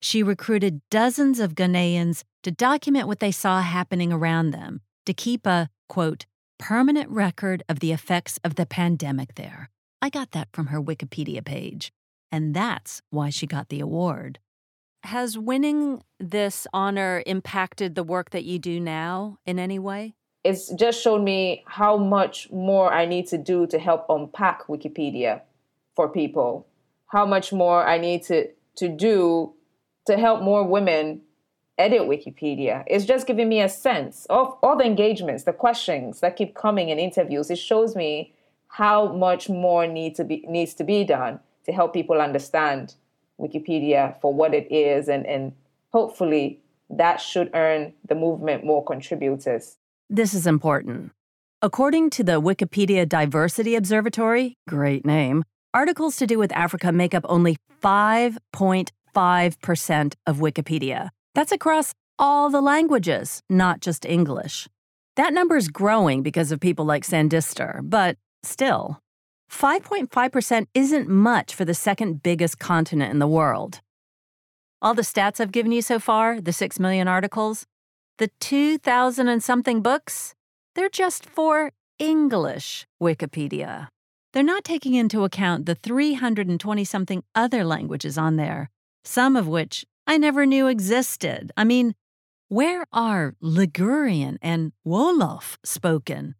[0.00, 5.46] She recruited dozens of Ghanaians to document what they saw happening around them, to keep
[5.46, 6.26] a, quote,
[6.62, 9.68] permanent record of the effects of the pandemic there.
[10.00, 11.92] I got that from her Wikipedia page.
[12.30, 14.38] And that's why she got the award.
[15.02, 20.14] Has winning this honor impacted the work that you do now in any way?
[20.44, 25.40] It's just shown me how much more I need to do to help unpack Wikipedia
[25.96, 26.68] for people.
[27.08, 29.54] How much more I need to, to do
[30.06, 31.22] to help more women
[31.78, 32.84] edit Wikipedia.
[32.86, 36.90] It's just giving me a sense of all the engagements, the questions that keep coming
[36.90, 37.50] in interviews.
[37.50, 38.32] It shows me
[38.68, 42.94] how much more need to be, needs to be done to help people understand
[43.40, 45.52] Wikipedia for what it is, and, and
[45.90, 46.60] hopefully
[46.90, 49.78] that should earn the movement more contributors.
[50.08, 51.10] This is important.
[51.60, 57.24] According to the Wikipedia Diversity Observatory, great name, articles to do with Africa make up
[57.28, 61.10] only 5.5% of Wikipedia.
[61.34, 64.68] That's across all the languages, not just English.
[65.16, 69.00] That number is growing because of people like Sandister, but still,
[69.50, 73.80] 5.5% isn't much for the second biggest continent in the world.
[74.80, 77.66] All the stats I've given you so far, the 6 million articles,
[78.18, 80.34] the 2,000 and something books,
[80.74, 83.88] they're just for English Wikipedia.
[84.32, 88.70] They're not taking into account the 320 something other languages on there,
[89.04, 91.52] some of which I never knew existed.
[91.56, 91.94] I mean,
[92.50, 96.34] where are Ligurian and Wolof spoken?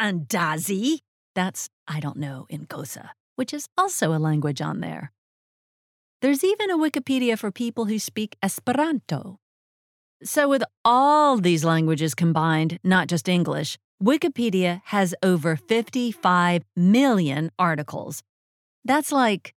[0.00, 1.00] Andazi?
[1.34, 5.12] That's, I don't know, in Xhosa, which is also a language on there.
[6.22, 9.40] There's even a Wikipedia for people who speak Esperanto.
[10.24, 18.22] So, with all these languages combined, not just English, Wikipedia has over 55 million articles.
[18.86, 19.52] That's like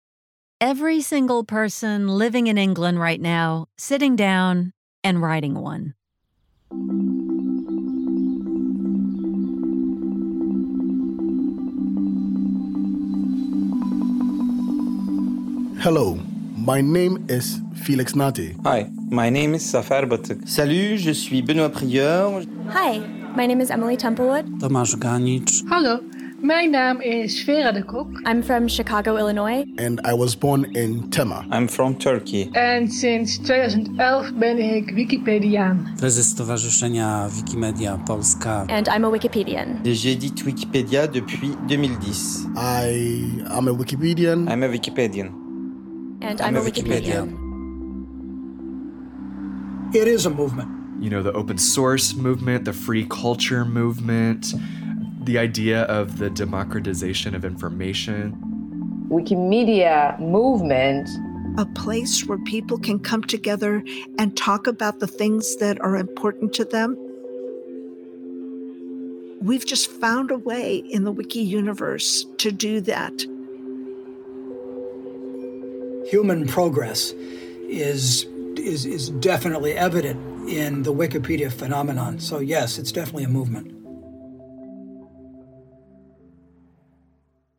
[0.60, 5.94] every single person living in England right now sitting down and writing one.
[15.80, 16.18] Hello,
[16.58, 18.54] my name is Felix Nartey.
[18.64, 20.46] Hi, my name is Safar Batuk.
[20.46, 22.44] Salut, je suis Benoît Prieur.
[22.68, 22.98] Hi,
[23.34, 24.44] my name is Emily Templewood.
[24.60, 25.62] Tomasz Ganicz.
[25.70, 26.00] Hallo,
[26.42, 28.06] mijn name is Vera de Kok.
[28.26, 29.64] I'm from Chicago, Illinois.
[29.76, 31.44] And I was born in Tema.
[31.50, 32.50] I'm from Turkey.
[32.52, 35.88] And since 2011 ben ik Wikipediaan.
[35.96, 38.64] Prezes Stowarzyszenia Wikimedia Polska.
[38.68, 39.80] And I'm a Wikipedian.
[39.84, 42.52] J'édite Wikipédia depuis 2010.
[42.56, 44.48] I am a Wikipedian.
[44.48, 45.26] I'm a Wikipedian.
[46.20, 47.28] And I'm, I'm a, a Wikipedian.
[47.28, 47.50] Wikipedian.
[49.94, 50.68] It is a movement.
[51.00, 54.54] You know, the open source movement, the free culture movement,
[55.24, 58.36] the idea of the democratization of information.
[59.10, 61.08] Wikimedia movement.
[61.58, 63.82] A place where people can come together
[64.18, 66.96] and talk about the things that are important to them.
[69.42, 73.12] We've just found a way in the Wiki universe to do that.
[76.10, 77.12] Human progress
[77.68, 82.20] is, is, is definitely evident in the Wikipedia phenomenon.
[82.20, 83.79] So, yes, it's definitely a movement.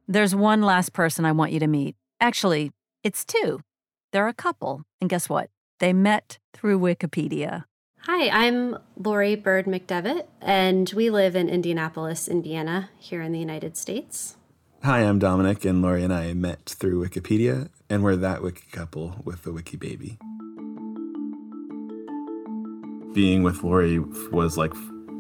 [0.08, 1.96] There's one last person I want you to meet.
[2.20, 2.72] Actually,
[3.04, 3.62] it's two.
[4.12, 4.84] They're a couple.
[5.00, 5.50] And guess what?
[5.80, 7.66] They met through Wikipedia.
[8.02, 13.78] Hi, I'm Lori Byrd McDevitt, and we live in Indianapolis, Indiana, here in the United
[13.78, 14.38] States.
[14.84, 19.22] Hi, I'm Dominic, and Lori and I met through Wikipedia, and we're that wiki couple
[19.24, 20.18] with the wiki baby.
[23.14, 24.00] Being with Lori
[24.32, 24.74] was like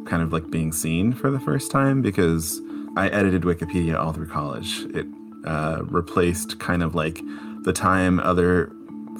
[0.07, 2.59] kind of like being seen for the first time because
[2.97, 4.81] I edited Wikipedia all through college.
[4.93, 5.07] It
[5.45, 7.21] uh, replaced kind of like
[7.63, 8.71] the time other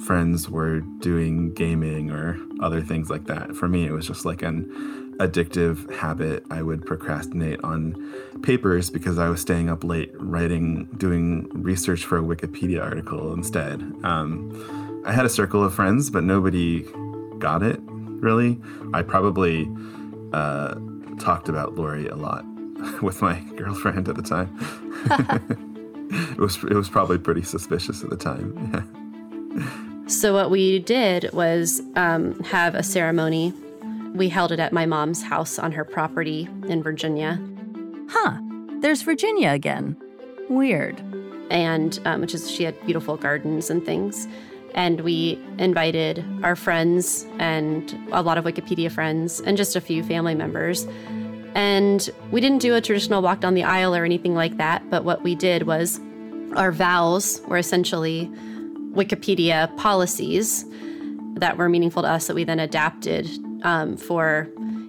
[0.04, 3.54] friends were doing gaming or other things like that.
[3.54, 6.44] For me, it was just like an addictive habit.
[6.50, 7.94] I would procrastinate on
[8.42, 13.80] papers because I was staying up late writing, doing research for a Wikipedia article instead.
[14.02, 16.84] Um, I had a circle of friends, but nobody
[17.38, 18.60] got it really.
[18.92, 19.70] I probably
[20.32, 20.74] uh,
[21.18, 22.44] talked about Lori a lot
[23.02, 24.50] with my girlfriend at the time.
[26.10, 28.88] it was it was probably pretty suspicious at the time.
[30.08, 33.54] So what we did was um, have a ceremony
[34.14, 37.40] we held it at my mom's house on her property in Virginia.
[38.08, 38.38] Huh.
[38.80, 39.96] There's Virginia again.
[40.48, 41.00] Weird.
[41.50, 44.28] And um, which is, she had beautiful gardens and things.
[44.74, 50.02] And we invited our friends and a lot of Wikipedia friends and just a few
[50.02, 50.86] family members.
[51.54, 55.04] And we didn't do a traditional walk down the aisle or anything like that, but
[55.04, 56.00] what we did was
[56.56, 58.30] our vows were essentially
[58.92, 60.64] Wikipedia policies
[61.34, 63.28] that were meaningful to us that we then adapted
[63.64, 64.48] um, for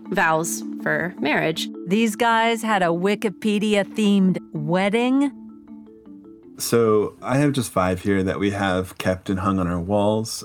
[0.09, 1.69] vows for marriage.
[1.87, 5.31] These guys had a Wikipedia themed wedding.
[6.57, 10.43] So I have just five here that we have kept and hung on our walls.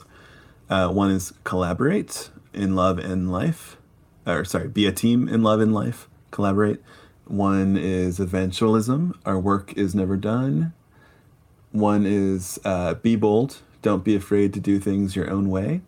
[0.70, 3.76] Uh, one is collaborate in love and life,
[4.26, 6.07] or sorry, be a team in love and life.
[6.30, 6.80] Collaborate.
[7.26, 9.14] One is eventualism.
[9.24, 10.72] Our work is never done.
[11.72, 13.58] One is uh, be bold.
[13.82, 15.82] Don't be afraid to do things your own way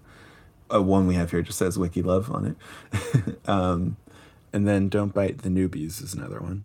[0.73, 3.97] uh, one we have here just says wiki love on it um,
[4.53, 6.65] and then don't bite the newbies is another one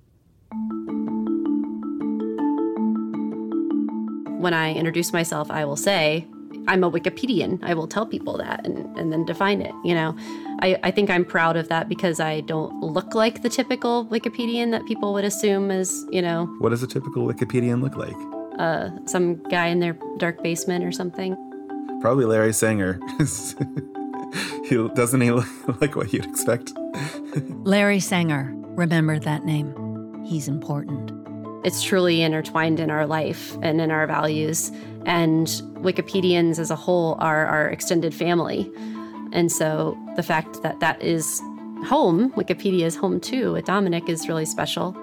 [4.39, 6.27] when i introduce myself i will say
[6.67, 10.15] i'm a wikipedian i will tell people that and, and then define it you know
[10.61, 14.71] I, I think i'm proud of that because i don't look like the typical wikipedian
[14.71, 18.15] that people would assume is you know what does a typical wikipedian look like
[18.57, 21.35] uh, some guy in their dark basement or something
[22.01, 22.99] probably larry sanger
[24.65, 25.47] he doesn't he look
[25.81, 26.73] like what you'd expect?
[27.63, 28.51] Larry Sanger.
[28.75, 30.23] Remember that name.
[30.25, 31.11] He's important.
[31.65, 34.71] It's truly intertwined in our life and in our values.
[35.05, 38.71] And Wikipedians as a whole are our extended family.
[39.31, 41.41] And so the fact that that is
[41.85, 44.95] home, Wikipedia is home too, with Dominic is really special.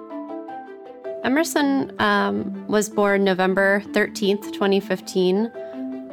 [1.25, 5.53] Emerson um, was born November 13th, 2015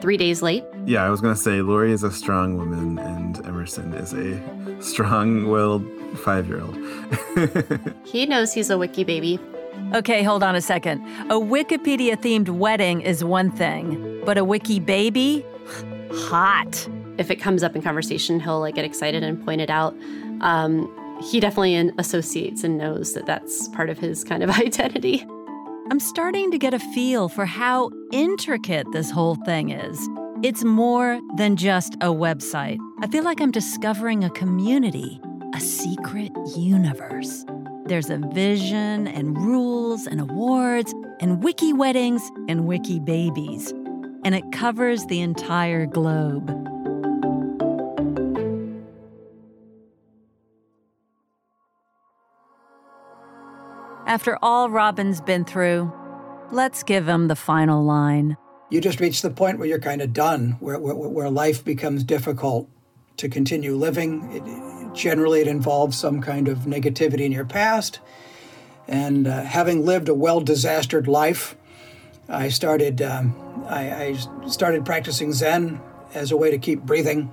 [0.01, 0.63] three days late.
[0.85, 4.81] Yeah, I was going to say Lori is a strong woman and Emerson is a
[4.81, 5.85] strong willed
[6.19, 6.77] five year old.
[8.05, 9.39] he knows he's a wiki baby.
[9.93, 11.01] Okay, hold on a second.
[11.31, 15.45] A Wikipedia themed wedding is one thing, but a wiki baby?
[16.11, 16.87] Hot.
[17.17, 19.95] If it comes up in conversation, he'll like get excited and point it out.
[20.41, 25.25] Um, he definitely associates and knows that that's part of his kind of identity.
[25.91, 30.07] I'm starting to get a feel for how intricate this whole thing is.
[30.43, 32.77] It's more than just a website.
[33.01, 35.19] I feel like I'm discovering a community,
[35.55, 37.43] a secret universe.
[37.89, 43.71] There's a vision and rules and awards and wiki weddings and wiki babies.
[44.23, 46.51] And it covers the entire globe.
[54.05, 55.91] After all Robin's been through,
[56.51, 58.37] let's give him the final line.
[58.69, 62.03] You just reach the point where you're kind of done, where, where, where life becomes
[62.03, 62.69] difficult
[63.17, 64.31] to continue living.
[64.31, 67.99] It, generally, it involves some kind of negativity in your past.
[68.87, 71.55] And uh, having lived a well disastered life,
[72.27, 74.03] I started, um, I,
[74.43, 75.81] I, started practicing Zen
[76.13, 77.31] as a way to keep breathing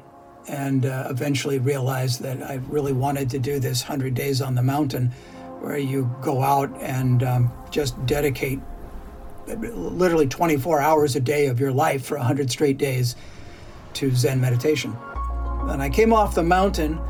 [0.49, 4.63] and uh, eventually realized that I really wanted to do this 100 days on the
[4.63, 5.13] mountain
[5.61, 8.61] where you go out and um, just dedicate
[9.47, 13.17] literally 24 hours a day of your life for 100 straight days
[13.95, 14.97] to Zen meditation.
[15.63, 17.01] And I came off the mountain.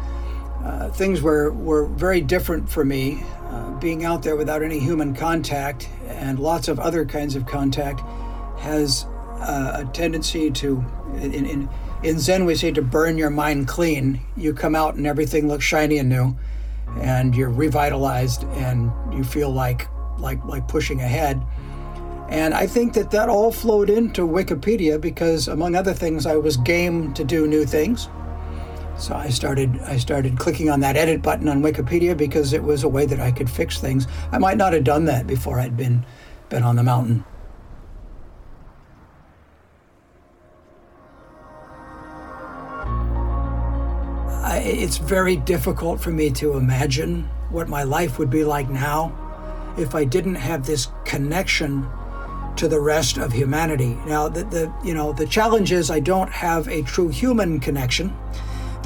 [0.66, 3.22] Uh, things were, were very different for me.
[3.50, 8.00] Uh, being out there without any human contact and lots of other kinds of contact
[8.58, 9.06] has
[9.38, 11.68] uh, a tendency to, in, in,
[12.02, 14.20] in Zen, we say to burn your mind clean.
[14.36, 16.36] You come out and everything looks shiny and new
[17.00, 19.88] and you're revitalized and you feel like
[20.18, 21.40] like like pushing ahead.
[22.28, 26.56] And I think that that all flowed into Wikipedia because among other things I was
[26.56, 28.08] game to do new things.
[28.98, 32.82] So I started I started clicking on that edit button on Wikipedia because it was
[32.82, 34.06] a way that I could fix things.
[34.32, 36.04] I might not have done that before I'd been
[36.48, 37.24] been on the mountain.
[44.42, 49.12] I, it's very difficult for me to imagine what my life would be like now
[49.76, 51.86] if I didn't have this connection
[52.56, 53.98] to the rest of humanity.
[54.06, 58.16] Now, the, the you know the challenge is I don't have a true human connection.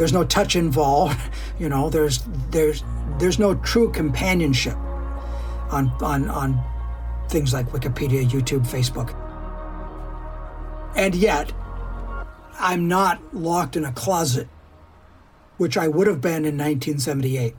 [0.00, 1.20] There's no touch involved.
[1.58, 2.82] You know, there's there's
[3.18, 4.74] there's no true companionship
[5.70, 6.58] on on on
[7.28, 9.14] things like Wikipedia, YouTube, Facebook.
[10.96, 11.52] And yet,
[12.58, 14.48] I'm not locked in a closet,
[15.58, 17.54] which I would have been in 1978.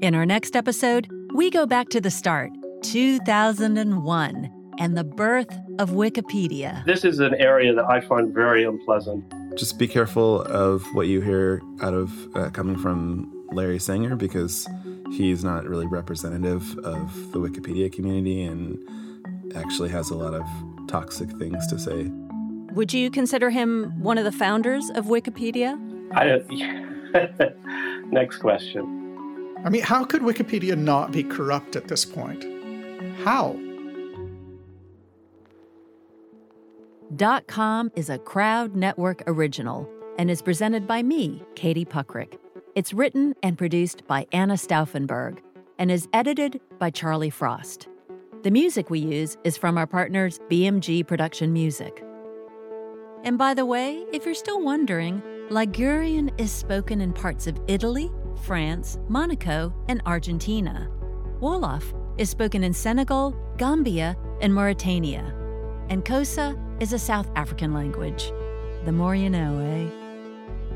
[0.00, 2.50] In our next episode, we go back to the start,
[2.92, 6.84] 2001, and the birth of Wikipedia.
[6.84, 9.24] This is an area that I find very unpleasant.
[9.56, 14.68] Just be careful of what you hear out of uh, coming from Larry Sanger because
[15.12, 18.78] he's not really representative of the Wikipedia community and
[19.56, 20.44] actually has a lot of
[20.88, 22.10] toxic things to say.
[22.72, 25.76] Would you consider him one of the founders of Wikipedia?
[26.14, 26.42] I
[28.10, 28.92] Next question.
[29.64, 32.44] I mean, how could Wikipedia not be corrupt at this point?
[33.24, 33.58] How?
[37.14, 39.88] Dot .com is a Crowd Network original
[40.18, 42.38] and is presented by me, Katie Puckrick.
[42.74, 45.38] It's written and produced by Anna Stauffenberg
[45.78, 47.88] and is edited by Charlie Frost.
[48.42, 52.04] The music we use is from our partners BMG Production Music.
[53.24, 58.10] And by the way, if you're still wondering, Ligurian is spoken in parts of Italy,
[58.42, 60.88] France, Monaco, and Argentina.
[61.40, 65.34] Wolof is spoken in Senegal, Gambia, and Mauritania.
[65.88, 68.32] And Xhosa is a South African language.
[68.84, 69.90] The more you know, eh?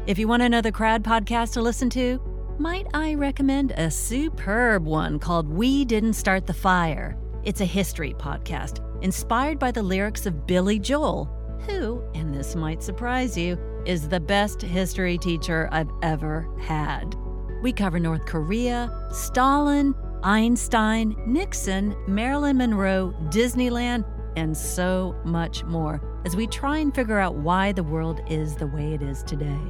[0.06, 2.20] If you want another crowd podcast to listen to,
[2.58, 7.16] might I recommend a superb one called We Didn't Start the Fire?
[7.44, 11.30] It's a history podcast inspired by the lyrics of Billy Joel,
[11.66, 17.14] who, and this might surprise you, is the best history teacher I've ever had.
[17.62, 24.04] We cover North Korea, Stalin, Einstein, Nixon, Marilyn Monroe, Disneyland,
[24.36, 28.66] and so much more as we try and figure out why the world is the
[28.66, 29.60] way it is today.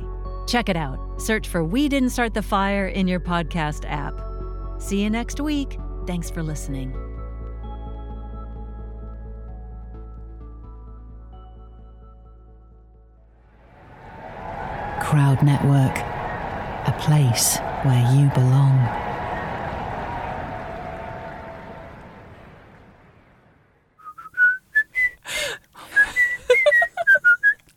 [0.46, 1.20] Check it out.
[1.20, 4.20] Search for We Didn't Start the Fire in your podcast app.
[4.80, 5.78] See you next week.
[6.06, 6.92] Thanks for listening.
[15.00, 15.98] Crowd Network,
[16.86, 19.06] a place where you belong.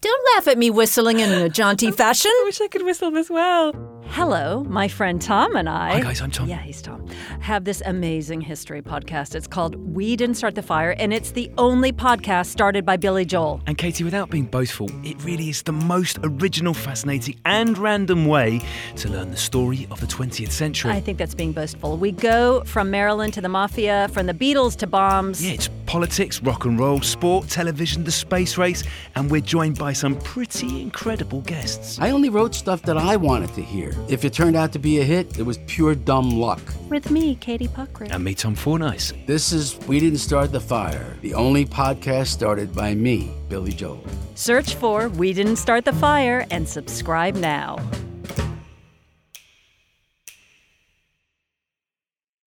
[0.01, 2.31] Don't laugh at me whistling in a jaunty fashion.
[2.31, 3.92] I wish I could whistle as well.
[4.13, 5.93] Hello, my friend Tom and I.
[5.93, 6.47] Hi, guys, I'm Tom.
[6.47, 7.07] Yeah, he's Tom.
[7.39, 9.33] Have this amazing history podcast.
[9.33, 13.25] It's called We Didn't Start the Fire, and it's the only podcast started by Billy
[13.25, 13.59] Joel.
[13.65, 18.61] And Katie, without being boastful, it really is the most original, fascinating, and random way
[18.97, 20.91] to learn the story of the 20th century.
[20.91, 21.97] I think that's being boastful.
[21.97, 25.43] We go from Marilyn to the mafia, from the Beatles to bombs.
[25.43, 28.83] Yeah, it's politics, rock and roll, sport, television, the space race,
[29.15, 31.97] and we're joined by some pretty incredible guests.
[31.99, 33.91] I only wrote stuff that I wanted to hear.
[34.09, 36.59] If it turned out to be a hit, it was pure dumb luck.
[36.89, 38.11] With me, Katie Puckrick.
[38.11, 39.13] And me, Tom Fordyce.
[39.27, 44.03] This is We Didn't Start the Fire, the only podcast started by me, Billy Joel.
[44.35, 47.77] Search for We Didn't Start the Fire and subscribe now.